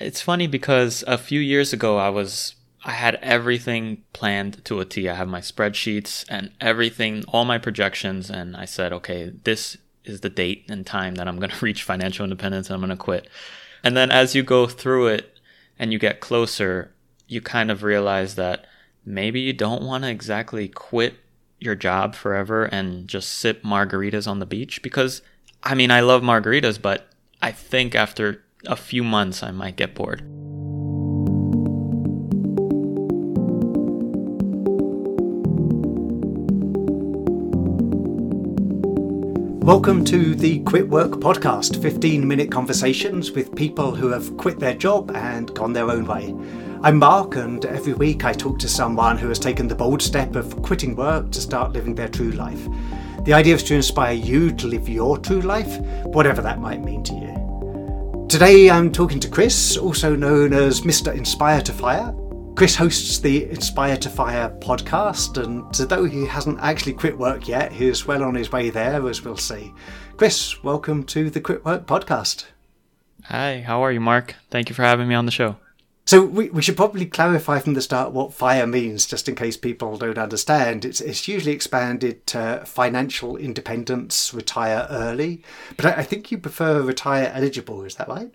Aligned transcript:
It's 0.00 0.22
funny 0.22 0.46
because 0.46 1.04
a 1.06 1.18
few 1.18 1.40
years 1.40 1.72
ago 1.72 1.98
I 1.98 2.08
was 2.08 2.54
I 2.82 2.92
had 2.92 3.16
everything 3.16 4.04
planned 4.14 4.64
to 4.64 4.80
a 4.80 4.86
T. 4.86 5.08
I 5.08 5.14
have 5.14 5.28
my 5.28 5.40
spreadsheets 5.40 6.24
and 6.30 6.50
everything, 6.60 7.24
all 7.28 7.44
my 7.44 7.58
projections, 7.58 8.30
and 8.30 8.56
I 8.56 8.64
said, 8.64 8.92
okay, 8.94 9.32
this 9.44 9.76
is 10.04 10.20
the 10.20 10.30
date 10.30 10.64
and 10.70 10.86
time 10.86 11.16
that 11.16 11.28
I'm 11.28 11.36
going 11.36 11.50
to 11.56 11.64
reach 11.64 11.82
financial 11.82 12.24
independence 12.24 12.68
and 12.68 12.74
I'm 12.74 12.80
going 12.80 12.96
to 12.96 12.96
quit. 12.96 13.28
And 13.84 13.96
then 13.96 14.10
as 14.10 14.34
you 14.34 14.42
go 14.42 14.66
through 14.66 15.08
it 15.08 15.38
and 15.78 15.92
you 15.92 15.98
get 15.98 16.20
closer, 16.20 16.92
you 17.28 17.40
kind 17.42 17.70
of 17.70 17.82
realize 17.82 18.34
that 18.36 18.66
maybe 19.04 19.40
you 19.40 19.52
don't 19.52 19.82
want 19.82 20.04
to 20.04 20.10
exactly 20.10 20.68
quit 20.68 21.16
your 21.58 21.74
job 21.74 22.14
forever 22.14 22.64
and 22.64 23.06
just 23.06 23.28
sip 23.28 23.62
margaritas 23.62 24.26
on 24.26 24.38
the 24.38 24.46
beach 24.46 24.82
because 24.82 25.20
I 25.62 25.74
mean, 25.74 25.90
I 25.90 26.00
love 26.00 26.22
margaritas, 26.22 26.80
but 26.80 27.08
I 27.42 27.52
think 27.52 27.94
after 27.94 28.42
a 28.66 28.76
few 28.76 29.02
months 29.02 29.42
I 29.42 29.50
might 29.50 29.76
get 29.76 29.94
bored. 29.94 30.22
Welcome 39.62 40.04
to 40.06 40.34
the 40.34 40.58
Quit 40.60 40.88
Work 40.88 41.12
podcast 41.12 41.80
15 41.80 42.26
minute 42.26 42.50
conversations 42.50 43.30
with 43.30 43.54
people 43.54 43.94
who 43.94 44.08
have 44.08 44.36
quit 44.36 44.58
their 44.58 44.74
job 44.74 45.12
and 45.14 45.54
gone 45.54 45.72
their 45.72 45.90
own 45.90 46.06
way. 46.06 46.34
I'm 46.82 46.98
Mark, 46.98 47.36
and 47.36 47.64
every 47.66 47.92
week 47.92 48.24
I 48.24 48.32
talk 48.32 48.58
to 48.60 48.68
someone 48.68 49.16
who 49.16 49.28
has 49.28 49.38
taken 49.38 49.68
the 49.68 49.74
bold 49.74 50.02
step 50.02 50.34
of 50.34 50.60
quitting 50.62 50.96
work 50.96 51.30
to 51.30 51.40
start 51.40 51.72
living 51.72 51.94
their 51.94 52.08
true 52.08 52.32
life. 52.32 52.66
The 53.24 53.34
idea 53.34 53.54
is 53.54 53.62
to 53.64 53.74
inspire 53.74 54.14
you 54.14 54.50
to 54.52 54.66
live 54.66 54.88
your 54.88 55.18
true 55.18 55.42
life, 55.42 55.78
whatever 56.06 56.42
that 56.42 56.58
might 56.58 56.82
mean 56.82 57.02
to 57.04 57.14
you. 57.14 57.29
Today 58.30 58.70
I'm 58.70 58.92
talking 58.92 59.18
to 59.18 59.28
Chris, 59.28 59.76
also 59.76 60.14
known 60.14 60.52
as 60.52 60.82
Mr. 60.82 61.12
Inspire 61.12 61.60
to 61.62 61.72
Fire. 61.72 62.14
Chris 62.54 62.76
hosts 62.76 63.18
the 63.18 63.50
Inspire 63.50 63.96
to 63.96 64.08
Fire 64.08 64.56
podcast, 64.60 65.42
and 65.42 65.74
though 65.88 66.04
he 66.04 66.26
hasn't 66.26 66.60
actually 66.60 66.92
quit 66.92 67.18
work 67.18 67.48
yet, 67.48 67.72
he's 67.72 68.06
well 68.06 68.22
on 68.22 68.36
his 68.36 68.52
way 68.52 68.70
there, 68.70 69.04
as 69.08 69.24
we'll 69.24 69.36
see. 69.36 69.74
Chris, 70.16 70.62
welcome 70.62 71.02
to 71.06 71.28
the 71.28 71.40
Quit 71.40 71.64
Work 71.64 71.86
podcast. 71.86 72.44
Hi, 73.24 73.62
how 73.62 73.82
are 73.82 73.90
you, 73.90 74.00
Mark? 74.00 74.36
Thank 74.48 74.68
you 74.68 74.76
for 74.76 74.84
having 74.84 75.08
me 75.08 75.16
on 75.16 75.26
the 75.26 75.32
show. 75.32 75.56
So 76.10 76.24
we, 76.24 76.50
we 76.50 76.60
should 76.60 76.76
probably 76.76 77.06
clarify 77.06 77.60
from 77.60 77.74
the 77.74 77.80
start 77.80 78.10
what 78.10 78.34
FIRE 78.34 78.66
means, 78.66 79.06
just 79.06 79.28
in 79.28 79.36
case 79.36 79.56
people 79.56 79.96
don't 79.96 80.18
understand. 80.18 80.84
It's, 80.84 81.00
it's 81.00 81.28
usually 81.28 81.52
expanded 81.52 82.26
to 82.26 82.64
financial 82.66 83.36
independence, 83.36 84.34
retire 84.34 84.88
early, 84.90 85.44
but 85.76 85.86
I, 85.86 85.92
I 85.98 86.02
think 86.02 86.32
you 86.32 86.38
prefer 86.38 86.82
retire 86.82 87.30
eligible. 87.32 87.84
Is 87.84 87.94
that 87.94 88.08
right? 88.08 88.34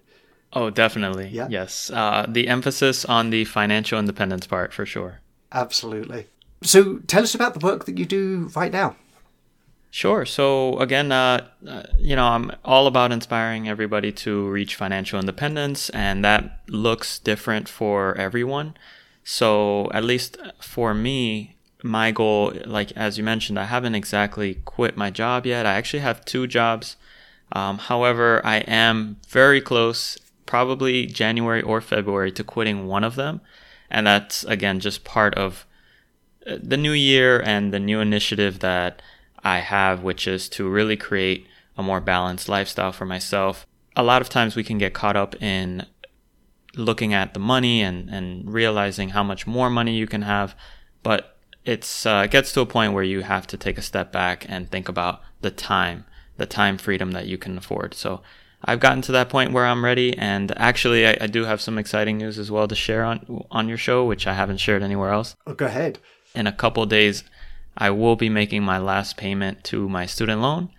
Oh, 0.53 0.69
definitely. 0.69 1.27
Yeah. 1.27 1.47
Yes. 1.49 1.89
Uh, 1.89 2.25
the 2.29 2.47
emphasis 2.47 3.03
on 3.03 3.29
the 3.29 3.43
financial 3.43 3.99
independence 3.99 4.47
part 4.47 4.71
for 4.71 4.85
sure. 4.85 5.19
Absolutely. 5.51 6.27
So 6.63 6.99
tell 6.99 7.23
us 7.23 7.35
about 7.35 7.59
the 7.59 7.65
work 7.65 7.83
that 7.87 7.97
you 7.97 8.05
do 8.05 8.49
right 8.55 8.71
now. 8.71 8.95
Sure. 9.95 10.25
So 10.25 10.77
again, 10.79 11.13
uh, 11.13 11.47
uh, 11.65 11.83
you 11.97 12.17
know, 12.17 12.25
I'm 12.25 12.51
all 12.65 12.85
about 12.85 13.13
inspiring 13.13 13.69
everybody 13.69 14.11
to 14.11 14.45
reach 14.49 14.75
financial 14.75 15.21
independence, 15.21 15.89
and 15.91 16.21
that 16.25 16.59
looks 16.67 17.17
different 17.17 17.69
for 17.69 18.13
everyone. 18.17 18.75
So 19.23 19.89
at 19.93 20.03
least 20.03 20.37
for 20.59 20.93
me, 20.93 21.55
my 21.81 22.11
goal, 22.11 22.51
like 22.65 22.91
as 22.97 23.17
you 23.17 23.23
mentioned, 23.23 23.57
I 23.57 23.63
haven't 23.63 23.95
exactly 23.95 24.55
quit 24.65 24.97
my 24.97 25.11
job 25.11 25.45
yet. 25.45 25.65
I 25.65 25.75
actually 25.75 26.01
have 26.01 26.25
two 26.25 26.45
jobs. 26.45 26.97
Um, 27.53 27.77
however, 27.77 28.41
I 28.43 28.57
am 28.67 29.15
very 29.29 29.61
close, 29.61 30.17
probably 30.45 31.05
January 31.05 31.61
or 31.61 31.79
February, 31.79 32.33
to 32.33 32.43
quitting 32.43 32.85
one 32.85 33.05
of 33.05 33.15
them, 33.15 33.39
and 33.89 34.05
that's 34.05 34.43
again 34.43 34.81
just 34.81 35.05
part 35.05 35.35
of 35.35 35.65
uh, 36.45 36.57
the 36.61 36.75
new 36.75 36.91
year 36.91 37.41
and 37.41 37.73
the 37.73 37.79
new 37.79 38.01
initiative 38.01 38.59
that 38.59 39.01
I 39.45 39.59
have, 39.59 40.01
which 40.01 40.27
is 40.27 40.49
to 40.49 40.67
really 40.67 40.97
create 40.97 41.45
a 41.77 41.83
more 41.83 42.01
balanced 42.01 42.49
lifestyle 42.49 42.91
for 42.91 43.05
myself. 43.05 43.67
A 43.95 44.03
lot 44.03 44.21
of 44.21 44.27
times 44.27 44.55
we 44.55 44.63
can 44.63 44.79
get 44.79 44.95
caught 44.95 45.15
up 45.15 45.41
in 45.41 45.85
looking 46.75 47.13
at 47.13 47.33
the 47.33 47.39
money 47.39 47.81
and, 47.81 48.09
and 48.09 48.51
realizing 48.51 49.09
how 49.09 49.23
much 49.23 49.45
more 49.45 49.69
money 49.69 49.95
you 49.95 50.07
can 50.07 50.23
have, 50.23 50.55
but 51.03 51.37
it's 51.63 52.05
uh, 52.05 52.23
it 52.25 52.31
gets 52.31 52.51
to 52.53 52.61
a 52.61 52.65
point 52.65 52.93
where 52.93 53.03
you 53.03 53.21
have 53.21 53.47
to 53.47 53.57
take 53.57 53.77
a 53.77 53.81
step 53.83 54.11
back 54.11 54.45
and 54.49 54.69
think 54.69 54.89
about 54.89 55.21
the 55.41 55.51
time, 55.51 56.05
the 56.37 56.45
time 56.45 56.77
freedom 56.77 57.11
that 57.11 57.27
you 57.27 57.37
can 57.37 57.57
afford. 57.57 57.93
So 57.93 58.21
I've 58.63 58.79
gotten 58.79 59.01
to 59.03 59.11
that 59.11 59.29
point 59.29 59.51
where 59.51 59.65
I'm 59.65 59.85
ready, 59.85 60.17
and 60.17 60.51
actually, 60.57 61.07
I, 61.07 61.17
I 61.21 61.27
do 61.27 61.45
have 61.45 61.61
some 61.61 61.77
exciting 61.77 62.17
news 62.17 62.39
as 62.39 62.49
well 62.49 62.67
to 62.67 62.75
share 62.75 63.03
on 63.03 63.45
on 63.51 63.69
your 63.69 63.77
show, 63.77 64.05
which 64.05 64.25
I 64.25 64.33
haven't 64.33 64.57
shared 64.57 64.81
anywhere 64.83 65.11
else. 65.11 65.35
Oh, 65.45 65.53
go 65.53 65.67
ahead. 65.67 65.99
In 66.33 66.47
a 66.47 66.51
couple 66.51 66.85
days, 66.85 67.23
I 67.77 67.89
will 67.89 68.15
be 68.15 68.29
making 68.29 68.63
my 68.63 68.77
last 68.77 69.17
payment 69.17 69.63
to 69.65 69.89
my 69.89 70.05
student 70.05 70.41
loan, 70.41 70.69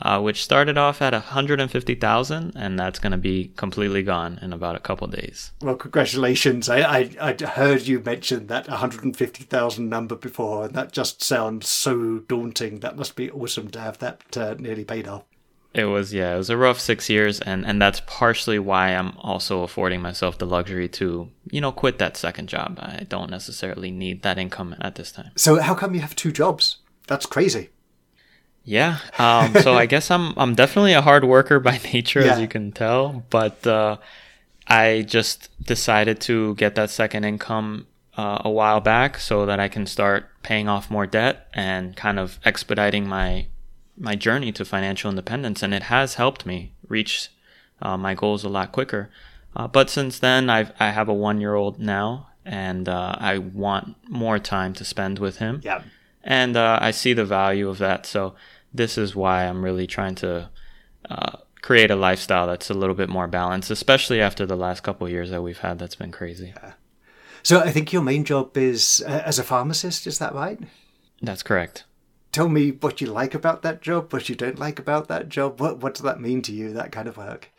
uh, 0.00 0.20
which 0.20 0.42
started 0.42 0.78
off 0.78 1.02
at 1.02 1.12
150,000, 1.12 2.52
and 2.56 2.78
that's 2.78 2.98
going 2.98 3.12
to 3.12 3.18
be 3.18 3.52
completely 3.56 4.02
gone 4.02 4.38
in 4.40 4.52
about 4.52 4.76
a 4.76 4.80
couple 4.80 5.06
of 5.06 5.14
days. 5.14 5.52
Well, 5.60 5.76
congratulations! 5.76 6.68
I, 6.68 6.80
I 6.80 7.10
I 7.20 7.44
heard 7.44 7.86
you 7.86 8.00
mention 8.00 8.46
that 8.46 8.68
150,000 8.68 9.88
number 9.88 10.14
before, 10.14 10.64
and 10.64 10.74
that 10.74 10.92
just 10.92 11.22
sounds 11.22 11.68
so 11.68 12.20
daunting. 12.20 12.80
That 12.80 12.96
must 12.96 13.16
be 13.16 13.30
awesome 13.30 13.70
to 13.72 13.80
have 13.80 13.98
that 13.98 14.36
uh, 14.36 14.54
nearly 14.58 14.84
paid 14.84 15.08
off. 15.08 15.24
It 15.74 15.84
was 15.84 16.14
yeah, 16.14 16.34
it 16.34 16.38
was 16.38 16.50
a 16.50 16.56
rough 16.56 16.80
six 16.80 17.10
years, 17.10 17.40
and 17.40 17.64
and 17.66 17.80
that's 17.80 18.00
partially 18.06 18.58
why 18.58 18.88
I'm 18.94 19.12
also 19.18 19.62
affording 19.62 20.00
myself 20.00 20.38
the 20.38 20.46
luxury 20.46 20.88
to 20.90 21.30
you 21.50 21.60
know 21.60 21.72
quit 21.72 21.98
that 21.98 22.16
second 22.16 22.48
job. 22.48 22.78
I 22.80 23.04
don't 23.08 23.30
necessarily 23.30 23.90
need 23.90 24.22
that 24.22 24.38
income 24.38 24.74
at 24.80 24.94
this 24.94 25.12
time. 25.12 25.30
So 25.36 25.60
how 25.60 25.74
come 25.74 25.94
you 25.94 26.00
have 26.00 26.16
two 26.16 26.32
jobs? 26.32 26.78
That's 27.06 27.26
crazy. 27.26 27.68
Yeah. 28.64 28.98
Um, 29.18 29.54
so 29.62 29.74
I 29.74 29.86
guess 29.92 30.10
I'm 30.10 30.32
I'm 30.38 30.54
definitely 30.54 30.94
a 30.94 31.02
hard 31.02 31.24
worker 31.24 31.60
by 31.60 31.78
nature, 31.92 32.24
Yeah. 32.24 32.32
as 32.32 32.40
you 32.40 32.48
can 32.48 32.72
tell. 32.72 33.24
But 33.30 33.66
uh, 33.66 33.98
I 34.66 35.04
just 35.06 35.50
decided 35.62 36.20
to 36.22 36.54
get 36.56 36.74
that 36.76 36.90
second 36.90 37.24
income 37.24 37.86
uh, 38.16 38.38
a 38.44 38.50
while 38.50 38.80
back 38.80 39.18
so 39.18 39.46
that 39.46 39.60
I 39.60 39.68
can 39.68 39.86
start 39.86 40.28
paying 40.42 40.66
off 40.68 40.90
more 40.90 41.06
debt 41.06 41.46
and 41.54 41.94
kind 41.94 42.18
of 42.18 42.38
expediting 42.44 43.06
my 43.06 43.46
my 43.98 44.14
journey 44.14 44.52
to 44.52 44.64
financial 44.64 45.10
independence. 45.10 45.62
And 45.62 45.74
it 45.74 45.84
has 45.84 46.14
helped 46.14 46.46
me 46.46 46.72
reach 46.88 47.28
uh, 47.82 47.96
my 47.96 48.14
goals 48.14 48.44
a 48.44 48.48
lot 48.48 48.72
quicker. 48.72 49.10
Uh, 49.56 49.66
but 49.66 49.90
since 49.90 50.18
then, 50.18 50.48
I've 50.50 50.72
I 50.78 50.90
have 50.90 51.08
a 51.08 51.14
one 51.14 51.40
year 51.40 51.54
old 51.54 51.78
now, 51.80 52.28
and 52.44 52.88
uh, 52.88 53.16
I 53.18 53.38
want 53.38 53.96
more 54.08 54.38
time 54.38 54.72
to 54.74 54.84
spend 54.84 55.18
with 55.18 55.38
him 55.38 55.60
Yeah. 55.64 55.82
and 56.22 56.56
uh, 56.56 56.78
I 56.80 56.90
see 56.92 57.12
the 57.12 57.24
value 57.24 57.68
of 57.68 57.78
that. 57.78 58.06
So 58.06 58.34
this 58.72 58.98
is 58.98 59.16
why 59.16 59.44
I'm 59.46 59.64
really 59.64 59.86
trying 59.86 60.14
to 60.16 60.50
uh, 61.10 61.38
create 61.62 61.90
a 61.90 61.96
lifestyle 61.96 62.46
that's 62.46 62.70
a 62.70 62.74
little 62.74 62.94
bit 62.94 63.08
more 63.08 63.26
balanced, 63.26 63.70
especially 63.70 64.20
after 64.20 64.46
the 64.46 64.56
last 64.56 64.82
couple 64.82 65.06
of 65.06 65.12
years 65.12 65.30
that 65.30 65.42
we've 65.42 65.58
had. 65.58 65.78
That's 65.78 65.96
been 65.96 66.12
crazy. 66.12 66.52
So 67.42 67.60
I 67.60 67.70
think 67.72 67.92
your 67.92 68.02
main 68.02 68.24
job 68.24 68.56
is 68.56 69.02
uh, 69.06 69.22
as 69.24 69.38
a 69.38 69.44
pharmacist. 69.44 70.06
Is 70.06 70.18
that 70.18 70.34
right? 70.34 70.60
That's 71.22 71.42
correct. 71.42 71.84
Tell 72.38 72.48
me 72.48 72.70
what 72.70 73.00
you 73.00 73.08
like 73.08 73.34
about 73.34 73.62
that 73.62 73.82
job, 73.82 74.12
what 74.12 74.28
you 74.28 74.36
don't 74.36 74.60
like 74.60 74.78
about 74.78 75.08
that 75.08 75.28
job. 75.28 75.60
What 75.60 75.82
what 75.82 75.94
does 75.94 76.04
that 76.04 76.20
mean 76.20 76.40
to 76.42 76.52
you? 76.52 76.72
That 76.72 76.92
kind 76.92 77.08
of 77.08 77.16
work. 77.16 77.50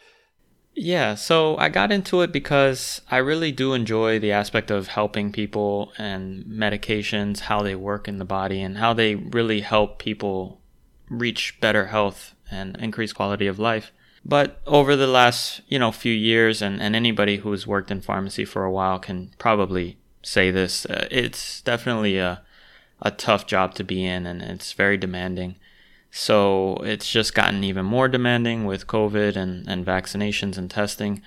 Yeah, 0.73 1.15
so 1.15 1.57
I 1.57 1.67
got 1.67 1.91
into 1.91 2.21
it 2.21 2.31
because 2.31 3.01
I 3.11 3.17
really 3.17 3.51
do 3.51 3.73
enjoy 3.73 4.19
the 4.19 4.31
aspect 4.31 4.71
of 4.71 4.87
helping 4.87 5.33
people 5.33 5.91
and 5.97 6.45
medications, 6.45 7.39
how 7.39 7.61
they 7.61 7.75
work 7.75 8.07
in 8.07 8.19
the 8.19 8.23
body, 8.39 8.61
and 8.61 8.77
how 8.77 8.93
they 8.93 9.15
really 9.15 9.59
help 9.59 9.99
people 9.99 10.61
reach 11.09 11.59
better 11.59 11.87
health 11.87 12.33
and 12.49 12.77
increase 12.77 13.11
quality 13.11 13.47
of 13.47 13.59
life. 13.59 13.91
But 14.23 14.61
over 14.65 14.95
the 14.95 15.07
last, 15.07 15.59
you 15.67 15.77
know, 15.77 15.91
few 15.91 16.13
years, 16.13 16.61
and, 16.61 16.81
and 16.81 16.95
anybody 16.95 17.39
who's 17.39 17.67
worked 17.67 17.91
in 17.91 17.99
pharmacy 17.99 18.45
for 18.45 18.63
a 18.63 18.71
while 18.71 18.97
can 18.97 19.31
probably 19.39 19.97
say 20.23 20.51
this, 20.51 20.85
uh, 20.85 21.05
it's 21.11 21.59
definitely 21.63 22.17
a, 22.17 22.43
a 23.01 23.11
tough 23.11 23.45
job 23.45 23.73
to 23.75 23.83
be 23.83 24.05
in, 24.05 24.25
and 24.25 24.41
it's 24.41 24.73
very 24.73 24.97
demanding. 24.97 25.55
So 26.11 26.75
it's 26.77 27.09
just 27.09 27.35
gotten 27.35 27.63
even 27.63 27.85
more 27.85 28.07
demanding 28.07 28.65
with 28.65 28.87
COVID 28.87 29.35
and, 29.35 29.67
and 29.67 29.85
vaccinations 29.85 30.57
and 30.57 30.69
testing. 30.69 31.21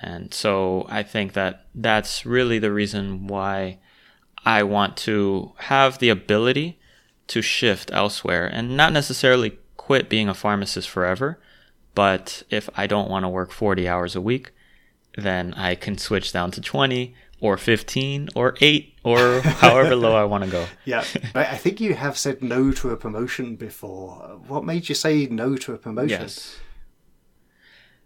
And 0.00 0.32
so 0.32 0.86
I 0.88 1.02
think 1.02 1.32
that 1.32 1.66
that's 1.74 2.24
really 2.24 2.58
the 2.58 2.72
reason 2.72 3.26
why 3.26 3.78
I 4.44 4.62
want 4.62 4.96
to 4.98 5.52
have 5.56 5.98
the 5.98 6.08
ability 6.08 6.78
to 7.28 7.42
shift 7.42 7.90
elsewhere 7.92 8.46
and 8.46 8.76
not 8.76 8.92
necessarily 8.92 9.58
quit 9.76 10.08
being 10.08 10.28
a 10.28 10.34
pharmacist 10.34 10.88
forever. 10.88 11.40
But 11.94 12.44
if 12.48 12.70
I 12.76 12.86
don't 12.86 13.10
want 13.10 13.24
to 13.24 13.28
work 13.28 13.50
40 13.50 13.88
hours 13.88 14.14
a 14.14 14.20
week, 14.20 14.52
then 15.16 15.52
I 15.54 15.74
can 15.74 15.98
switch 15.98 16.32
down 16.32 16.52
to 16.52 16.60
20 16.60 17.14
or 17.40 17.56
15 17.56 18.30
or 18.34 18.54
8 18.60 18.94
or 19.04 19.40
however 19.40 19.94
low 19.96 20.14
I 20.16 20.24
want 20.24 20.44
to 20.44 20.50
go. 20.50 20.66
Yeah, 20.84 21.04
I 21.34 21.44
I 21.44 21.56
think 21.56 21.80
you 21.80 21.94
have 21.94 22.18
said 22.18 22.42
no 22.42 22.72
to 22.72 22.90
a 22.90 22.96
promotion 22.96 23.56
before. 23.56 24.40
What 24.48 24.64
made 24.64 24.88
you 24.88 24.94
say 24.94 25.26
no 25.26 25.56
to 25.56 25.74
a 25.74 25.78
promotion? 25.78 26.20
Yes. 26.20 26.58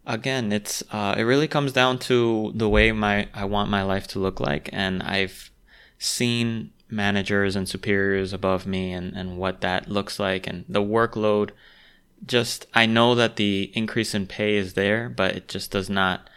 again, 0.07 0.53
it's 0.53 0.83
uh, 0.93 1.15
it 1.17 1.23
really 1.23 1.49
comes 1.49 1.73
down 1.73 1.99
to 2.11 2.53
the 2.55 2.69
way 2.69 2.93
my 2.93 3.29
I 3.35 3.45
want 3.45 3.71
my 3.71 3.83
life 3.83 4.07
to 4.09 4.19
look 4.19 4.41
like, 4.41 4.69
and 4.73 5.03
I've 5.03 5.51
seen 5.99 6.73
managers 6.89 7.57
and 7.57 7.69
superiors 7.69 8.33
above 8.33 8.67
me 8.67 8.93
and, 8.93 9.17
and 9.17 9.39
what 9.39 9.63
that 9.63 9.89
looks 9.89 10.19
like 10.19 10.47
and 10.47 10.67
the 10.69 10.83
workload 10.83 11.51
just 12.27 12.67
I 12.75 12.87
know 12.87 13.15
that 13.15 13.37
the 13.37 13.73
increase 13.75 14.15
in 14.15 14.27
pay 14.27 14.57
is 14.57 14.75
there, 14.75 15.09
but 15.09 15.35
it 15.35 15.49
just 15.49 15.71
does 15.71 15.91
not 15.91 16.29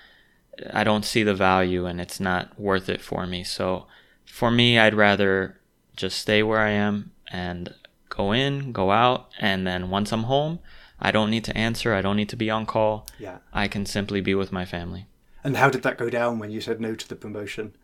I 0.72 0.84
don't 0.84 1.06
see 1.06 1.24
the 1.24 1.36
value 1.36 1.86
and 1.86 2.00
it's 2.00 2.20
not 2.20 2.60
worth 2.60 2.90
it 2.90 3.02
for 3.02 3.26
me. 3.26 3.44
So 3.44 3.88
for 4.26 4.52
me, 4.52 4.80
I'd 4.80 4.94
rather 4.94 5.60
just 5.96 6.20
stay 6.20 6.44
where 6.44 6.60
I 6.60 6.72
am 6.72 7.12
and 7.32 7.74
go 8.10 8.32
in, 8.32 8.72
go 8.72 8.92
out, 8.92 9.30
and 9.40 9.66
then 9.66 9.90
once 9.90 10.12
I'm 10.12 10.24
home, 10.24 10.60
I 11.00 11.12
don't 11.12 11.30
need 11.30 11.44
to 11.46 11.58
answer. 11.58 11.94
I 11.94 12.02
don't 12.02 12.16
need 12.16 12.30
to 12.30 12.36
be 12.36 12.50
on 12.50 12.66
call. 12.66 13.08
Yeah. 13.20 13.40
I 13.54 13.68
can 13.68 13.86
simply 13.86 14.22
be 14.22 14.36
with 14.36 14.52
my 14.52 14.66
family. 14.66 15.08
And 15.44 15.58
how 15.58 15.70
did 15.70 15.84
that 15.84 15.98
go 15.98 16.10
down 16.10 16.40
when 16.40 16.52
you 16.52 16.62
said 16.62 16.80
no 16.80 16.96
to 16.96 17.08
the 17.08 17.16
promotion? 17.16 17.76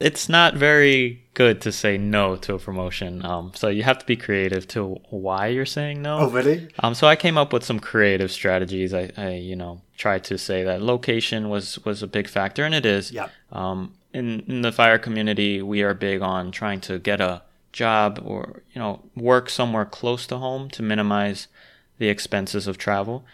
It's 0.00 0.28
not 0.28 0.54
very 0.54 1.24
good 1.34 1.60
to 1.62 1.72
say 1.72 1.96
no 1.96 2.36
to 2.36 2.54
a 2.54 2.58
promotion. 2.58 3.24
Um, 3.24 3.52
so 3.54 3.68
you 3.68 3.82
have 3.84 3.98
to 3.98 4.06
be 4.06 4.16
creative 4.16 4.66
to 4.68 5.00
why 5.10 5.48
you're 5.48 5.66
saying 5.66 6.02
no. 6.02 6.18
Oh, 6.18 6.30
really? 6.30 6.68
Um, 6.80 6.94
so 6.94 7.06
I 7.06 7.16
came 7.16 7.38
up 7.38 7.52
with 7.52 7.64
some 7.64 7.80
creative 7.80 8.30
strategies. 8.30 8.92
I, 8.92 9.10
I, 9.16 9.34
you 9.34 9.56
know, 9.56 9.82
tried 9.96 10.24
to 10.24 10.38
say 10.38 10.64
that 10.64 10.82
location 10.82 11.48
was 11.48 11.78
was 11.84 12.02
a 12.02 12.06
big 12.06 12.28
factor, 12.28 12.64
and 12.64 12.74
it 12.74 12.86
is. 12.86 13.12
Yeah. 13.12 13.28
Um, 13.52 13.94
in 14.12 14.40
in 14.48 14.62
the 14.62 14.72
fire 14.72 14.98
community, 14.98 15.62
we 15.62 15.82
are 15.82 15.94
big 15.94 16.22
on 16.22 16.50
trying 16.50 16.80
to 16.82 16.98
get 16.98 17.20
a 17.20 17.42
job 17.72 18.20
or 18.24 18.62
you 18.72 18.80
know 18.80 19.00
work 19.16 19.50
somewhere 19.50 19.84
close 19.84 20.26
to 20.28 20.38
home 20.38 20.70
to 20.70 20.82
minimize 20.82 21.48
the 21.98 22.08
expenses 22.08 22.66
of 22.66 22.78
travel. 22.78 23.24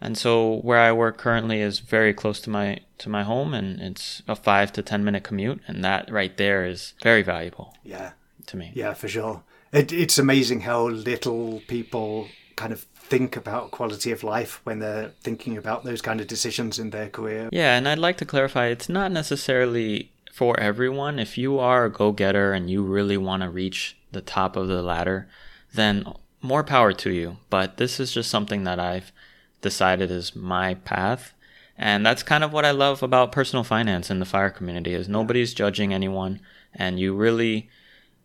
And 0.00 0.16
so 0.18 0.56
where 0.58 0.78
I 0.78 0.92
work 0.92 1.16
currently 1.16 1.60
is 1.60 1.78
very 1.78 2.12
close 2.12 2.40
to 2.42 2.50
my 2.50 2.80
to 2.98 3.08
my 3.08 3.22
home 3.22 3.54
and 3.54 3.80
it's 3.80 4.22
a 4.26 4.34
5 4.34 4.72
to 4.72 4.82
10 4.82 5.04
minute 5.04 5.22
commute 5.22 5.60
and 5.66 5.84
that 5.84 6.10
right 6.10 6.34
there 6.36 6.64
is 6.64 6.94
very 7.02 7.22
valuable. 7.22 7.74
Yeah. 7.84 8.12
To 8.46 8.56
me. 8.56 8.72
Yeah, 8.74 8.94
for 8.94 9.08
sure. 9.08 9.42
It, 9.72 9.92
it's 9.92 10.18
amazing 10.18 10.60
how 10.60 10.86
little 10.88 11.62
people 11.66 12.28
kind 12.54 12.72
of 12.72 12.86
think 12.94 13.36
about 13.36 13.70
quality 13.70 14.10
of 14.10 14.24
life 14.24 14.60
when 14.64 14.78
they're 14.78 15.12
thinking 15.22 15.56
about 15.56 15.84
those 15.84 16.00
kind 16.00 16.20
of 16.20 16.26
decisions 16.26 16.78
in 16.78 16.90
their 16.90 17.08
career. 17.08 17.48
Yeah, 17.52 17.76
and 17.76 17.88
I'd 17.88 17.98
like 17.98 18.16
to 18.18 18.24
clarify 18.24 18.66
it's 18.66 18.88
not 18.88 19.12
necessarily 19.12 20.12
for 20.32 20.58
everyone. 20.58 21.18
If 21.18 21.38
you 21.38 21.58
are 21.58 21.84
a 21.84 21.92
go 21.92 22.12
getter 22.12 22.52
and 22.52 22.70
you 22.70 22.82
really 22.82 23.16
want 23.16 23.42
to 23.42 23.50
reach 23.50 23.96
the 24.12 24.20
top 24.20 24.56
of 24.56 24.68
the 24.68 24.82
ladder, 24.82 25.28
then 25.74 26.04
more 26.42 26.64
power 26.64 26.92
to 26.92 27.10
you. 27.10 27.38
But 27.50 27.76
this 27.76 28.00
is 28.00 28.12
just 28.12 28.30
something 28.30 28.64
that 28.64 28.78
I've 28.78 29.12
decided 29.60 30.10
is 30.10 30.36
my 30.36 30.74
path. 30.74 31.34
And 31.78 32.06
that's 32.06 32.22
kind 32.22 32.42
of 32.42 32.52
what 32.52 32.64
I 32.64 32.70
love 32.70 33.02
about 33.02 33.32
personal 33.32 33.64
finance 33.64 34.10
in 34.10 34.18
the 34.18 34.24
fire 34.24 34.50
community 34.50 34.94
is 34.94 35.08
nobody's 35.08 35.52
judging 35.52 35.92
anyone 35.92 36.40
and 36.74 36.98
you 36.98 37.14
really 37.14 37.68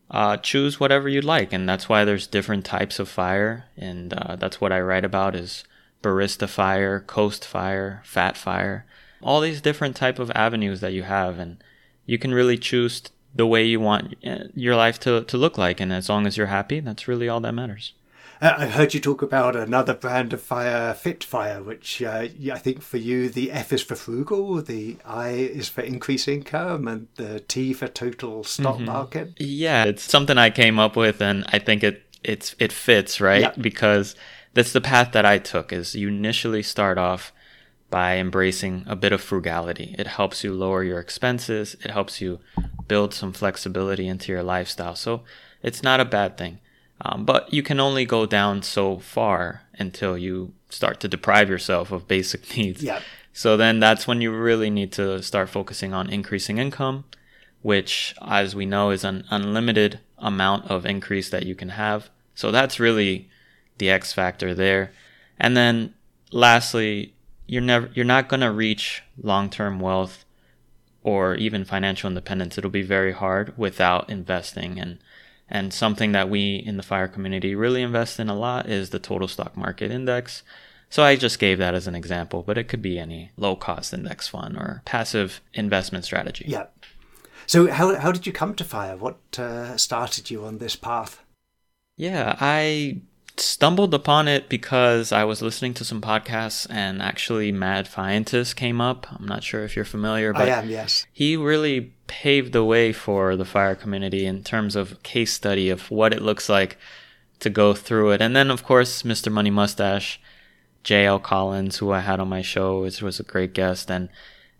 uh, 0.09 0.37
choose 0.37 0.79
whatever 0.79 1.09
you'd 1.09 1.23
like. 1.23 1.51
And 1.51 1.67
that's 1.67 1.89
why 1.89 2.05
there's 2.05 2.27
different 2.27 2.65
types 2.65 2.99
of 2.99 3.09
fire. 3.09 3.65
And 3.77 4.13
uh, 4.13 4.35
that's 4.35 4.61
what 4.61 4.71
I 4.71 4.79
write 4.79 5.05
about 5.05 5.35
is 5.35 5.63
barista 6.01 6.47
fire, 6.47 6.99
coast 6.99 7.45
fire, 7.45 8.01
fat 8.05 8.37
fire, 8.37 8.85
all 9.21 9.41
these 9.41 9.61
different 9.61 9.95
type 9.95 10.19
of 10.19 10.31
avenues 10.31 10.81
that 10.81 10.93
you 10.93 11.03
have. 11.03 11.39
And 11.39 11.63
you 12.05 12.17
can 12.17 12.33
really 12.33 12.57
choose 12.57 13.03
the 13.33 13.47
way 13.47 13.63
you 13.63 13.79
want 13.79 14.15
uh, 14.25 14.45
your 14.55 14.75
life 14.75 14.99
to, 15.01 15.23
to 15.23 15.37
look 15.37 15.57
like. 15.57 15.79
And 15.79 15.91
as 15.91 16.09
long 16.09 16.25
as 16.25 16.37
you're 16.37 16.47
happy, 16.47 16.79
that's 16.79 17.07
really 17.07 17.29
all 17.29 17.39
that 17.41 17.53
matters. 17.53 17.93
Uh, 18.41 18.55
I 18.57 18.65
heard 18.65 18.95
you 18.95 18.99
talk 18.99 19.21
about 19.21 19.55
another 19.55 19.93
brand 19.93 20.33
of 20.33 20.41
fire, 20.41 20.95
Fitfire, 20.95 21.61
which 21.61 22.01
uh, 22.01 22.27
I 22.51 22.57
think 22.57 22.81
for 22.81 22.97
you 22.97 23.29
the 23.29 23.51
F 23.51 23.71
is 23.71 23.83
for 23.83 23.95
frugal, 23.95 24.61
the 24.63 24.97
I 25.05 25.29
is 25.29 25.69
for 25.69 25.81
increase 25.81 26.27
income, 26.27 26.87
and 26.87 27.07
the 27.15 27.41
T 27.41 27.71
for 27.71 27.87
total 27.87 28.43
stock 28.43 28.77
mm-hmm. 28.77 28.85
market. 28.85 29.33
Yeah, 29.37 29.83
it's 29.83 30.03
something 30.03 30.39
I 30.39 30.49
came 30.49 30.79
up 30.79 30.95
with, 30.95 31.21
and 31.21 31.45
I 31.49 31.59
think 31.59 31.83
it 31.83 32.01
it's 32.23 32.55
it 32.57 32.71
fits 32.71 33.21
right 33.21 33.41
yeah. 33.41 33.53
because 33.61 34.15
that's 34.55 34.73
the 34.73 34.81
path 34.81 35.11
that 35.11 35.25
I 35.25 35.37
took. 35.37 35.71
Is 35.71 35.93
you 35.93 36.07
initially 36.07 36.63
start 36.63 36.97
off 36.97 37.31
by 37.91 38.17
embracing 38.17 38.85
a 38.87 38.95
bit 38.95 39.11
of 39.11 39.21
frugality. 39.21 39.95
It 39.99 40.07
helps 40.07 40.43
you 40.43 40.51
lower 40.51 40.83
your 40.83 40.97
expenses, 40.97 41.75
it 41.83 41.91
helps 41.91 42.21
you 42.21 42.39
build 42.87 43.13
some 43.13 43.33
flexibility 43.33 44.07
into 44.07 44.31
your 44.31 44.41
lifestyle. 44.41 44.95
So 44.95 45.21
it's 45.61 45.83
not 45.83 45.99
a 45.99 46.05
bad 46.05 46.39
thing. 46.39 46.59
Um, 47.03 47.25
but 47.25 47.51
you 47.51 47.63
can 47.63 47.79
only 47.79 48.05
go 48.05 48.25
down 48.25 48.61
so 48.61 48.99
far 48.99 49.63
until 49.73 50.17
you 50.17 50.53
start 50.69 50.99
to 50.99 51.07
deprive 51.07 51.49
yourself 51.49 51.91
of 51.91 52.07
basic 52.07 52.55
needs. 52.57 52.83
Yeah. 52.83 53.01
So 53.33 53.57
then 53.57 53.79
that's 53.79 54.07
when 54.07 54.21
you 54.21 54.31
really 54.31 54.69
need 54.69 54.91
to 54.93 55.21
start 55.23 55.49
focusing 55.49 55.93
on 55.93 56.09
increasing 56.09 56.57
income, 56.57 57.05
which, 57.61 58.13
as 58.21 58.55
we 58.55 58.65
know, 58.65 58.91
is 58.91 59.03
an 59.03 59.25
unlimited 59.29 59.99
amount 60.17 60.69
of 60.69 60.85
increase 60.85 61.29
that 61.29 61.45
you 61.45 61.55
can 61.55 61.69
have. 61.69 62.09
So 62.35 62.51
that's 62.51 62.79
really 62.79 63.29
the 63.77 63.89
X 63.89 64.13
factor 64.13 64.53
there. 64.53 64.91
And 65.39 65.55
then 65.57 65.93
lastly, 66.31 67.13
you're 67.47 67.61
never 67.61 67.89
you're 67.93 68.05
not 68.05 68.29
going 68.29 68.41
to 68.41 68.51
reach 68.51 69.01
long-term 69.21 69.79
wealth 69.79 70.25
or 71.03 71.35
even 71.35 71.65
financial 71.65 72.09
independence. 72.09 72.57
It'll 72.57 72.69
be 72.69 72.83
very 72.83 73.13
hard 73.13 73.57
without 73.57 74.09
investing 74.09 74.79
and 74.79 74.99
and 75.51 75.73
something 75.73 76.13
that 76.13 76.29
we 76.29 76.55
in 76.55 76.77
the 76.77 76.83
fire 76.83 77.07
community 77.07 77.53
really 77.53 77.81
invest 77.81 78.19
in 78.19 78.29
a 78.29 78.35
lot 78.35 78.69
is 78.69 78.89
the 78.89 78.99
total 78.99 79.27
stock 79.27 79.55
market 79.57 79.91
index. 79.91 80.43
So 80.89 81.03
I 81.03 81.15
just 81.15 81.39
gave 81.39 81.57
that 81.59 81.73
as 81.73 81.87
an 81.87 81.95
example, 81.95 82.43
but 82.43 82.57
it 82.57 82.67
could 82.67 82.81
be 82.81 82.97
any 82.99 83.31
low 83.37 83.55
cost 83.55 83.93
index 83.93 84.27
fund 84.27 84.57
or 84.57 84.81
passive 84.85 85.41
investment 85.53 86.05
strategy. 86.05 86.45
Yeah. 86.47 86.65
So 87.45 87.71
how 87.71 87.95
how 87.95 88.11
did 88.11 88.25
you 88.25 88.33
come 88.33 88.55
to 88.55 88.63
fire? 88.63 88.97
What 88.97 89.17
uh, 89.37 89.77
started 89.77 90.29
you 90.29 90.45
on 90.45 90.57
this 90.57 90.75
path? 90.75 91.21
Yeah, 91.97 92.35
I 92.39 93.01
stumbled 93.41 93.93
upon 93.93 94.27
it 94.27 94.49
because 94.49 95.11
I 95.11 95.23
was 95.23 95.41
listening 95.41 95.73
to 95.75 95.85
some 95.85 96.01
podcasts 96.01 96.67
and 96.69 97.01
actually 97.01 97.51
Mad 97.51 97.87
Fientist 97.87 98.55
came 98.55 98.81
up. 98.81 99.07
I'm 99.11 99.25
not 99.25 99.43
sure 99.43 99.63
if 99.63 99.75
you're 99.75 99.85
familiar, 99.85 100.33
but 100.33 100.49
I 100.49 100.59
am, 100.59 100.69
yes. 100.69 101.05
He 101.11 101.37
really 101.37 101.93
paved 102.07 102.53
the 102.53 102.63
way 102.63 102.91
for 102.91 103.35
the 103.35 103.45
fire 103.45 103.75
community 103.75 104.25
in 104.25 104.43
terms 104.43 104.75
of 104.75 105.01
case 105.03 105.33
study 105.33 105.69
of 105.69 105.89
what 105.91 106.13
it 106.13 106.21
looks 106.21 106.49
like 106.49 106.77
to 107.39 107.49
go 107.49 107.73
through 107.73 108.11
it. 108.11 108.21
And 108.21 108.35
then 108.35 108.49
of 108.51 108.63
course 108.63 109.03
Mr. 109.03 109.31
Money 109.31 109.49
Mustache, 109.49 110.19
JL 110.83 111.21
Collins, 111.21 111.77
who 111.77 111.91
I 111.91 111.99
had 111.99 112.19
on 112.19 112.29
my 112.29 112.41
show, 112.41 112.81
which 112.81 113.01
was 113.01 113.19
a 113.19 113.23
great 113.23 113.53
guest 113.53 113.91
and 113.91 114.09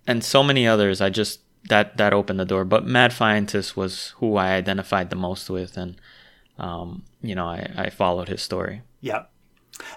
and 0.08 0.24
so 0.24 0.44
many 0.44 0.68
others. 0.68 1.02
I 1.02 1.10
just 1.10 1.40
that 1.70 1.98
that 1.98 2.14
opened 2.14 2.40
the 2.40 2.46
door. 2.46 2.66
But 2.66 2.86
Mad 2.86 3.12
Fientist 3.12 3.76
was 3.76 4.10
who 4.18 4.36
I 4.38 4.54
identified 4.54 5.10
the 5.10 5.16
most 5.16 5.50
with 5.50 5.78
and 5.78 5.96
um, 6.62 7.04
you 7.22 7.36
know, 7.36 7.46
I, 7.46 7.70
I 7.76 7.90
followed 7.90 8.30
his 8.30 8.42
story. 8.42 8.84
Yeah. 9.02 9.24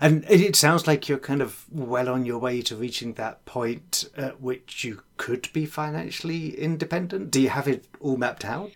And 0.01 0.25
it 0.31 0.57
sounds 0.57 0.87
like 0.87 1.09
you're 1.09 1.19
kind 1.19 1.43
of 1.43 1.67
well 1.71 2.09
on 2.09 2.25
your 2.25 2.39
way 2.39 2.63
to 2.63 2.75
reaching 2.75 3.15
that 3.15 3.45
point 3.45 4.07
at 4.17 4.41
which 4.41 4.83
you 4.83 5.03
could 5.19 5.53
be 5.53 5.67
financially 5.67 6.59
independent. 6.59 7.31
Do 7.31 7.41
you 7.41 7.51
have 7.51 7.69
it 7.69 7.87
all 8.01 8.17
mapped 8.17 8.45
out? 8.45 8.71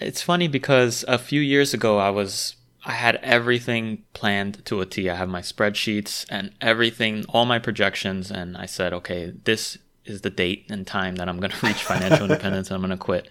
It's 0.00 0.22
funny 0.22 0.48
because 0.48 1.04
a 1.06 1.18
few 1.18 1.40
years 1.40 1.74
ago 1.74 1.98
I 1.98 2.10
was 2.10 2.56
I 2.86 2.92
had 2.92 3.16
everything 3.16 4.04
planned 4.14 4.64
to 4.66 4.80
a 4.80 4.86
T. 4.86 5.08
I 5.08 5.14
have 5.14 5.28
my 5.28 5.40
spreadsheets 5.40 6.26
and 6.30 6.52
everything, 6.60 7.24
all 7.28 7.46
my 7.46 7.58
projections, 7.58 8.30
and 8.30 8.56
I 8.56 8.66
said, 8.66 8.92
okay, 8.92 9.32
this 9.44 9.78
is 10.04 10.20
the 10.20 10.30
date 10.30 10.66
and 10.68 10.86
time 10.86 11.16
that 11.16 11.28
I'm 11.28 11.40
going 11.40 11.50
to 11.58 11.66
reach 11.66 11.82
financial 11.82 12.24
independence 12.24 12.68
and 12.68 12.76
I'm 12.76 12.82
going 12.82 12.98
to 12.98 13.02
quit. 13.02 13.28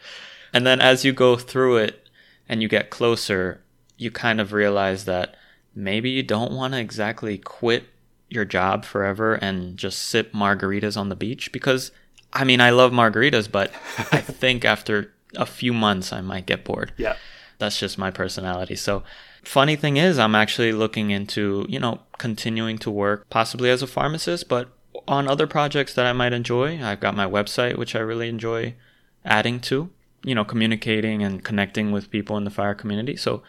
And 0.54 0.68
then 0.68 0.82
as 0.82 1.04
you 1.04 1.14
go 1.14 1.36
through 1.36 1.78
it 1.78 2.08
and 2.48 2.62
you 2.62 2.68
get 2.68 2.90
closer, 2.90 3.64
you 3.98 4.12
kind 4.12 4.42
of 4.42 4.54
realize 4.54 5.06
that 5.06 5.36
maybe 5.76 6.10
you 6.10 6.24
don't 6.24 6.52
want 6.52 6.74
to 6.74 6.80
exactly 6.80 7.38
quit 7.38 7.86
your 8.30 8.46
job 8.46 8.86
forever 8.86 9.36
and 9.36 9.78
just 9.78 10.00
sip 10.00 10.34
margaritas 10.34 10.98
on 10.98 11.10
the 11.10 11.16
beach 11.16 11.52
because 11.52 11.92
I 12.32 12.44
mean 12.44 12.62
I 12.62 12.72
love 12.72 12.92
margaritas 12.92 13.52
but 13.52 13.72
I 14.12 14.22
think 14.22 14.66
after 14.66 15.14
a 15.36 15.46
few 15.46 15.74
months 15.74 16.12
I 16.12 16.22
might 16.22 16.46
get 16.46 16.64
bored. 16.64 16.94
Yeah. 16.98 17.16
That's 17.60 17.80
just 17.80 17.98
my 17.98 18.12
personality. 18.12 18.76
So 18.76 19.04
funny 19.44 19.76
thing 19.76 19.98
is 19.98 20.18
I'm 20.18 20.36
actually 20.36 20.72
looking 20.72 21.12
into, 21.12 21.66
you 21.70 21.80
know, 21.80 22.02
continuing 22.18 22.78
to 22.80 22.92
work 22.92 23.30
possibly 23.30 23.70
as 23.70 23.82
a 23.82 23.88
pharmacist 23.88 24.50
but 24.50 24.70
on 25.08 25.28
other 25.28 25.48
projects 25.48 25.94
that 25.94 26.06
I 26.06 26.14
might 26.14 26.34
enjoy. 26.34 26.84
I've 26.84 27.00
got 27.00 27.16
my 27.16 27.28
website 27.28 27.78
which 27.78 27.96
I 27.96 28.00
really 28.00 28.30
enjoy 28.30 28.76
adding 29.24 29.60
to, 29.62 29.90
you 30.24 30.34
know, 30.34 30.44
communicating 30.44 31.24
and 31.24 31.44
connecting 31.44 31.92
with 31.92 32.10
people 32.10 32.36
in 32.38 32.44
the 32.44 32.50
fire 32.50 32.74
community. 32.74 33.16
So 33.16 33.44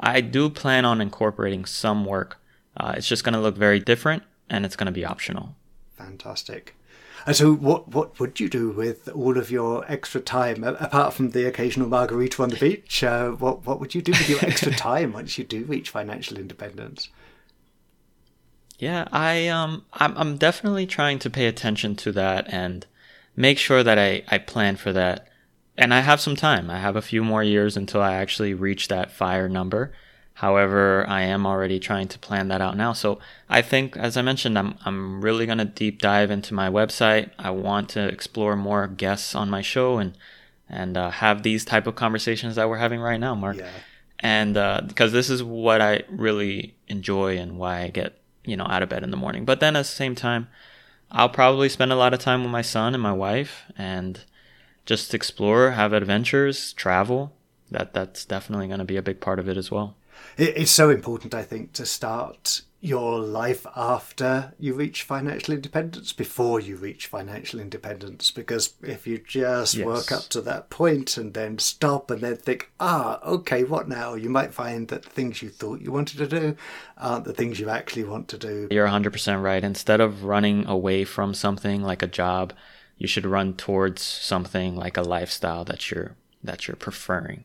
I 0.00 0.20
do 0.20 0.50
plan 0.50 0.84
on 0.84 1.00
incorporating 1.00 1.64
some 1.64 2.04
work. 2.04 2.38
Uh, 2.76 2.94
it's 2.96 3.08
just 3.08 3.24
going 3.24 3.34
to 3.34 3.40
look 3.40 3.56
very 3.56 3.80
different 3.80 4.22
and 4.50 4.64
it's 4.64 4.76
going 4.76 4.86
to 4.86 4.92
be 4.92 5.04
optional. 5.04 5.54
Fantastic. 5.96 6.74
And 7.26 7.34
so, 7.34 7.54
what 7.54 7.88
what 7.88 8.20
would 8.20 8.38
you 8.38 8.50
do 8.50 8.70
with 8.70 9.08
all 9.08 9.38
of 9.38 9.50
your 9.50 9.90
extra 9.90 10.20
time 10.20 10.62
apart 10.62 11.14
from 11.14 11.30
the 11.30 11.46
occasional 11.46 11.88
margarita 11.88 12.42
on 12.42 12.50
the 12.50 12.56
beach? 12.56 13.02
Uh, 13.02 13.30
what 13.30 13.64
what 13.64 13.80
would 13.80 13.94
you 13.94 14.02
do 14.02 14.12
with 14.12 14.28
your 14.28 14.44
extra 14.44 14.72
time 14.76 15.12
once 15.12 15.38
you 15.38 15.44
do 15.44 15.64
reach 15.64 15.88
financial 15.88 16.36
independence? 16.36 17.08
Yeah, 18.78 19.08
I 19.10 19.48
um 19.48 19.86
I'm 19.94 20.16
I'm 20.18 20.36
definitely 20.36 20.86
trying 20.86 21.18
to 21.20 21.30
pay 21.30 21.46
attention 21.46 21.96
to 21.96 22.12
that 22.12 22.52
and 22.52 22.86
make 23.36 23.58
sure 23.58 23.82
that 23.82 23.98
I 23.98 24.22
I 24.28 24.38
plan 24.38 24.76
for 24.76 24.92
that. 24.92 25.28
And 25.76 25.92
I 25.92 26.00
have 26.00 26.20
some 26.20 26.36
time. 26.36 26.70
I 26.70 26.78
have 26.78 26.96
a 26.96 27.02
few 27.02 27.24
more 27.24 27.42
years 27.42 27.76
until 27.76 28.00
I 28.00 28.14
actually 28.14 28.54
reach 28.54 28.88
that 28.88 29.10
fire 29.10 29.48
number. 29.48 29.92
However, 30.34 31.04
I 31.08 31.22
am 31.22 31.46
already 31.46 31.78
trying 31.78 32.08
to 32.08 32.18
plan 32.18 32.48
that 32.48 32.60
out 32.60 32.76
now. 32.76 32.92
So 32.92 33.18
I 33.48 33.62
think, 33.62 33.96
as 33.96 34.16
I 34.16 34.22
mentioned, 34.22 34.58
I'm 34.58 34.76
I'm 34.84 35.20
really 35.20 35.46
gonna 35.46 35.64
deep 35.64 36.00
dive 36.00 36.30
into 36.30 36.54
my 36.54 36.68
website. 36.68 37.30
I 37.38 37.50
want 37.50 37.88
to 37.90 38.06
explore 38.08 38.56
more 38.56 38.86
guests 38.88 39.34
on 39.34 39.48
my 39.48 39.62
show 39.62 39.98
and 39.98 40.16
and 40.68 40.96
uh, 40.96 41.10
have 41.10 41.42
these 41.42 41.64
type 41.64 41.86
of 41.86 41.94
conversations 41.94 42.56
that 42.56 42.68
we're 42.68 42.78
having 42.78 43.00
right 43.00 43.20
now, 43.20 43.34
Mark. 43.34 43.58
Yeah. 43.58 43.70
And 44.18 44.56
uh, 44.56 44.80
because 44.86 45.12
this 45.12 45.30
is 45.30 45.42
what 45.42 45.80
I 45.80 46.02
really 46.08 46.74
enjoy 46.88 47.36
and 47.38 47.56
why 47.56 47.82
I 47.82 47.88
get 47.88 48.18
you 48.44 48.56
know 48.56 48.66
out 48.68 48.82
of 48.82 48.88
bed 48.88 49.04
in 49.04 49.12
the 49.12 49.16
morning. 49.16 49.44
But 49.44 49.60
then 49.60 49.76
at 49.76 49.82
the 49.82 49.84
same 49.84 50.16
time, 50.16 50.48
I'll 51.12 51.28
probably 51.28 51.68
spend 51.68 51.92
a 51.92 51.96
lot 51.96 52.12
of 52.12 52.18
time 52.18 52.42
with 52.42 52.50
my 52.50 52.62
son 52.62 52.94
and 52.94 53.02
my 53.02 53.12
wife 53.12 53.62
and 53.78 54.20
just 54.84 55.14
explore, 55.14 55.72
have 55.72 55.92
adventures, 55.92 56.72
travel. 56.74 57.32
That 57.70 57.94
that's 57.94 58.24
definitely 58.24 58.66
going 58.66 58.78
to 58.78 58.84
be 58.84 58.96
a 58.96 59.02
big 59.02 59.20
part 59.20 59.38
of 59.38 59.48
it 59.48 59.56
as 59.56 59.70
well. 59.70 59.96
It's 60.36 60.70
so 60.70 60.90
important, 60.90 61.34
I 61.34 61.42
think, 61.42 61.72
to 61.74 61.86
start 61.86 62.62
your 62.84 63.18
life 63.18 63.66
after 63.74 64.52
you 64.58 64.74
reach 64.74 65.04
financial 65.04 65.54
independence 65.54 66.12
before 66.12 66.60
you 66.60 66.76
reach 66.76 67.06
financial 67.06 67.58
independence 67.58 68.30
because 68.30 68.74
if 68.82 69.06
you 69.06 69.16
just 69.16 69.74
yes. 69.74 69.86
work 69.86 70.12
up 70.12 70.24
to 70.24 70.42
that 70.42 70.68
point 70.68 71.16
and 71.16 71.32
then 71.32 71.58
stop 71.58 72.10
and 72.10 72.20
then 72.20 72.36
think 72.36 72.70
ah 72.78 73.18
okay 73.24 73.64
what 73.64 73.88
now 73.88 74.12
you 74.12 74.28
might 74.28 74.52
find 74.52 74.88
that 74.88 75.02
the 75.02 75.08
things 75.08 75.40
you 75.40 75.48
thought 75.48 75.80
you 75.80 75.90
wanted 75.90 76.18
to 76.18 76.26
do 76.26 76.54
aren't 76.98 77.24
the 77.24 77.32
things 77.32 77.58
you 77.58 77.70
actually 77.70 78.04
want 78.04 78.28
to 78.28 78.36
do 78.36 78.68
you're 78.70 78.86
100% 78.86 79.42
right 79.42 79.64
instead 79.64 80.02
of 80.02 80.24
running 80.24 80.66
away 80.66 81.04
from 81.04 81.32
something 81.32 81.82
like 81.82 82.02
a 82.02 82.06
job 82.06 82.52
you 82.96 83.06
should 83.06 83.26
run 83.26 83.54
towards 83.54 84.02
something 84.02 84.76
like 84.76 84.96
a 84.96 85.02
lifestyle 85.02 85.64
that 85.64 85.90
you're 85.90 86.16
that 86.42 86.66
you're 86.66 86.76
preferring 86.76 87.44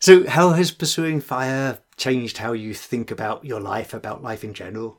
so 0.00 0.26
how 0.26 0.52
has 0.52 0.70
pursuing 0.70 1.20
fire 1.20 1.78
changed 1.98 2.38
how 2.38 2.52
you 2.52 2.72
think 2.72 3.10
about 3.10 3.44
your 3.44 3.60
life, 3.60 3.92
about 3.92 4.22
life 4.22 4.42
in 4.42 4.54
general? 4.54 4.98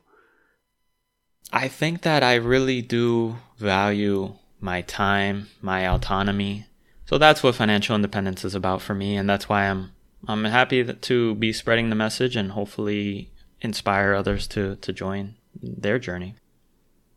I 1.52 1.66
think 1.66 2.02
that 2.02 2.22
I 2.22 2.36
really 2.36 2.80
do 2.80 3.36
value 3.58 4.34
my 4.60 4.82
time, 4.82 5.48
my 5.60 5.88
autonomy. 5.88 6.66
So 7.04 7.18
that's 7.18 7.42
what 7.42 7.56
financial 7.56 7.96
independence 7.96 8.44
is 8.44 8.54
about 8.54 8.80
for 8.80 8.94
me, 8.94 9.16
and 9.16 9.28
that's 9.28 9.48
why 9.48 9.68
I'm 9.68 9.90
I'm 10.28 10.44
happy 10.44 10.84
to 10.84 11.34
be 11.34 11.52
spreading 11.52 11.90
the 11.90 11.96
message 11.96 12.36
and 12.36 12.52
hopefully 12.52 13.32
inspire 13.60 14.14
others 14.14 14.46
to 14.48 14.76
to 14.76 14.92
join 14.92 15.34
their 15.60 15.98
journey. 15.98 16.36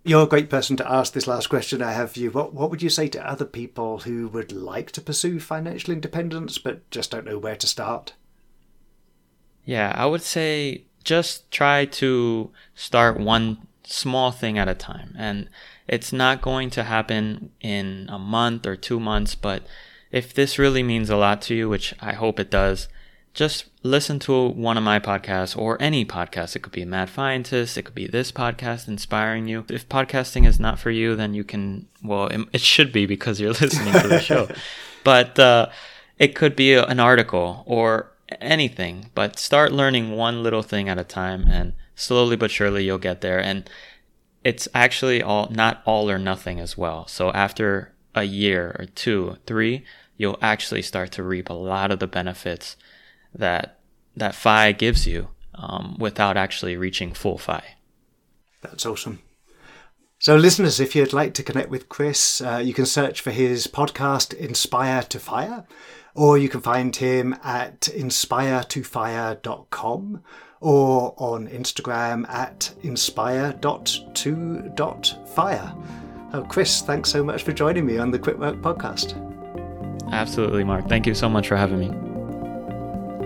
You're 0.08 0.24
a 0.24 0.28
great 0.28 0.52
person 0.52 0.78
to 0.78 0.90
ask 0.90 1.14
this 1.14 1.26
last 1.26 1.48
question 1.48 1.82
I 1.82 1.94
have 1.94 2.12
for 2.12 2.20
you. 2.20 2.30
What 2.30 2.54
what 2.54 2.70
would 2.70 2.84
you 2.84 2.92
say 2.92 3.08
to 3.08 3.28
other 3.28 3.44
people 3.44 4.00
who 4.00 4.28
would 4.28 4.52
like 4.52 4.92
to 4.92 5.02
pursue 5.02 5.40
financial 5.40 5.94
independence 5.94 6.60
but 6.60 6.90
just 6.92 7.10
don't 7.10 7.26
know 7.26 7.40
where 7.40 7.56
to 7.56 7.68
start? 7.68 8.14
Yeah, 9.66 9.92
I 9.96 10.06
would 10.06 10.22
say 10.22 10.84
just 11.04 11.50
try 11.50 11.86
to 11.86 12.52
start 12.76 13.20
one 13.20 13.66
small 13.84 14.32
thing 14.32 14.60
at 14.60 14.68
a 14.68 14.76
time. 14.76 15.16
And 15.18 15.50
it's 15.88 16.14
not 16.14 16.42
going 16.42 16.70
to 16.72 16.84
happen 16.84 17.52
in 17.62 18.08
a 18.12 18.20
month 18.20 18.66
or 18.66 18.76
two 18.76 19.00
months, 19.00 19.34
but 19.36 19.64
if 20.12 20.34
this 20.34 20.60
really 20.60 20.84
means 20.84 21.10
a 21.10 21.18
lot 21.18 21.42
to 21.44 21.56
you, 21.56 21.68
which 21.68 21.94
I 22.00 22.14
hope 22.14 22.40
it 22.40 22.52
does, 22.52 22.88
just 23.34 23.66
listen 23.86 24.18
to 24.18 24.50
one 24.50 24.78
of 24.78 24.84
my 24.84 25.00
podcasts 25.00 25.56
or 25.56 25.80
any 25.80 26.04
podcast. 26.04 26.56
It 26.56 26.64
could 26.64 26.72
be 26.72 26.82
a 26.82 26.88
Mad 26.88 27.08
Fientist, 27.08 27.78
it 27.78 27.84
could 27.84 27.94
be 27.94 28.08
this 28.08 28.32
podcast 28.32 28.88
inspiring 28.88 29.48
you. 29.48 29.64
If 29.70 29.88
podcasting 29.88 30.48
is 30.48 30.60
not 30.60 30.80
for 30.80 30.90
you, 30.90 31.16
then 31.16 31.36
you 31.36 31.44
can, 31.44 31.88
well, 32.04 32.28
it, 32.52 32.62
should 32.62 32.92
be 32.92 33.06
because 33.06 33.40
you're 33.40 33.54
listening 33.62 33.94
to 33.94 34.08
the 34.08 34.20
show. 34.20 34.50
But 35.04 35.38
uh, 35.38 35.68
it 36.18 36.34
could 36.34 36.56
be 36.56 36.74
an 36.74 37.00
article 37.00 37.62
or 37.68 38.12
anything, 38.42 39.12
but 39.14 39.38
start 39.38 39.72
learning 39.72 40.14
one 40.14 40.42
little 40.42 40.64
thing 40.64 40.90
at 40.90 40.98
a 40.98 41.04
time 41.04 41.46
and 41.48 41.74
slowly 41.94 42.36
but 42.36 42.50
surely 42.50 42.86
you'll 42.86 42.98
get 42.98 43.22
there. 43.22 43.40
And 43.40 43.70
it's 44.44 44.68
actually 44.74 45.22
all 45.22 45.48
not 45.52 45.84
all 45.86 46.10
or 46.10 46.18
nothing 46.18 46.60
as 46.60 46.76
well. 46.76 47.06
So 47.06 47.30
after 47.34 47.94
a 48.16 48.24
year 48.24 48.76
or 48.80 48.86
two, 48.96 49.38
three, 49.46 49.86
you'll 50.18 50.40
actually 50.42 50.82
start 50.82 51.12
to 51.12 51.22
reap 51.22 51.48
a 51.48 51.54
lot 51.54 51.92
of 51.92 52.00
the 52.00 52.08
benefits 52.08 52.78
that 53.36 53.80
that 54.16 54.36
FI 54.36 54.72
gives 54.72 55.06
you 55.06 55.30
um, 55.54 55.98
without 56.00 56.38
actually 56.38 56.78
reaching 56.78 57.14
full 57.14 57.38
FI. 57.38 57.64
That's 58.62 58.86
awesome. 58.86 59.22
So, 60.20 60.38
listeners, 60.38 60.80
if 60.80 60.96
you'd 60.96 61.14
like 61.14 61.34
to 61.36 61.44
connect 61.44 61.70
with 61.70 61.90
Chris, 61.90 62.42
uh, 62.42 62.62
you 62.64 62.74
can 62.74 62.86
search 62.86 63.20
for 63.20 63.32
his 63.32 63.68
podcast, 63.68 64.34
Inspire 64.34 65.04
to 65.04 65.20
Fire 65.20 65.66
or 66.16 66.38
you 66.38 66.50
can 66.50 66.62
find 66.62 66.96
him 66.96 67.36
at 67.44 67.82
inspiretofire.com 67.82 70.24
or 70.62 71.14
on 71.18 71.50
Instagram 71.50 72.28
at 72.30 72.74
inspire.to.fire. 72.82 75.76
Oh, 76.34 76.44
Chris, 76.50 76.82
thanks 76.82 77.12
so 77.12 77.24
much 77.24 77.44
for 77.44 77.52
joining 77.52 77.86
me 77.86 78.00
on 78.00 78.10
the 78.12 78.18
Quit 78.18 78.40
Work 78.40 78.56
podcast. 78.62 79.22
Absolutely, 80.12 80.64
Mark. 80.64 80.90
Thank 80.90 81.06
you 81.06 81.14
so 81.14 81.30
much 81.30 81.48
for 81.48 81.58
having 81.58 81.78
me. 81.80 82.05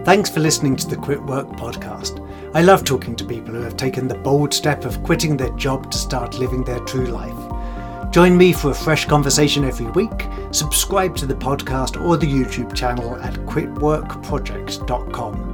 Thanks 0.05 0.29
for 0.29 0.39
listening 0.39 0.77
to 0.77 0.87
the 0.87 0.95
Quit 0.95 1.21
Work 1.23 1.49
podcast. 1.49 2.25
I 2.55 2.61
love 2.61 2.83
talking 2.83 3.15
to 3.17 3.25
people 3.25 3.53
who 3.53 3.61
have 3.61 3.77
taken 3.77 4.07
the 4.07 4.15
bold 4.15 4.51
step 4.53 4.85
of 4.85 5.03
quitting 5.03 5.37
their 5.37 5.51
job 5.51 5.91
to 5.91 5.97
start 5.97 6.39
living 6.39 6.63
their 6.63 6.79
true 6.79 7.05
life. 7.05 8.11
Join 8.11 8.35
me 8.35 8.51
for 8.53 8.71
a 8.71 8.75
fresh 8.75 9.05
conversation 9.05 9.63
every 9.65 9.85
week. 9.91 10.25
Subscribe 10.51 11.15
to 11.17 11.27
the 11.27 11.35
podcast 11.35 12.03
or 12.03 12.17
the 12.17 12.25
YouTube 12.25 12.73
channel 12.73 13.15
at 13.17 13.35
quitworkproject.com. 13.45 15.49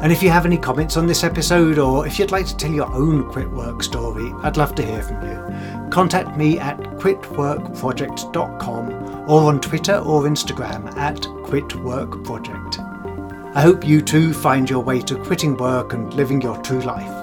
And 0.00 0.12
if 0.12 0.22
you 0.22 0.30
have 0.30 0.46
any 0.46 0.58
comments 0.58 0.96
on 0.96 1.08
this 1.08 1.24
episode, 1.24 1.78
or 1.78 2.06
if 2.06 2.20
you'd 2.20 2.30
like 2.30 2.46
to 2.46 2.56
tell 2.56 2.70
your 2.70 2.86
own 2.94 3.28
quit 3.32 3.50
work 3.50 3.82
story, 3.82 4.32
I'd 4.44 4.56
love 4.56 4.76
to 4.76 4.86
hear 4.86 5.02
from 5.02 5.26
you. 5.26 5.36
Contact 5.90 6.36
me 6.36 6.60
at 6.60 6.78
quitworkproject.com 6.78 8.92
or 9.28 9.42
on 9.42 9.60
Twitter 9.60 9.96
or 9.96 10.22
Instagram 10.22 10.96
at 10.96 11.16
quitworkproject. 11.16 12.87
I 13.54 13.62
hope 13.62 13.86
you 13.86 14.02
too 14.02 14.34
find 14.34 14.68
your 14.68 14.80
way 14.80 15.00
to 15.02 15.16
quitting 15.16 15.56
work 15.56 15.92
and 15.92 16.12
living 16.14 16.40
your 16.40 16.56
true 16.58 16.80
life. 16.80 17.17